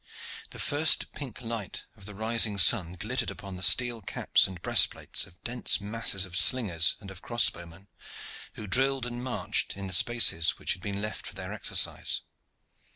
The 0.49 0.57
first 0.57 1.11
pink 1.11 1.41
light 1.41 1.85
of 1.95 2.05
the 2.07 2.15
rising 2.15 2.57
sun 2.57 2.93
glittered 2.93 3.29
upon 3.29 3.55
the 3.55 3.61
steel 3.61 4.01
caps 4.01 4.47
and 4.47 4.59
breastplates 4.59 5.27
of 5.27 5.39
dense 5.43 5.79
masses 5.79 6.25
of 6.25 6.35
slingers 6.35 6.95
and 6.99 7.11
of 7.11 7.21
crossbowmen, 7.21 7.87
who 8.53 8.65
drilled 8.65 9.05
and 9.05 9.23
marched 9.23 9.77
in 9.77 9.85
the 9.85 9.93
spaces 9.93 10.57
which 10.57 10.73
had 10.73 10.81
been 10.81 11.03
left 11.03 11.27
for 11.27 11.35
their 11.35 11.53
exercise. 11.53 12.23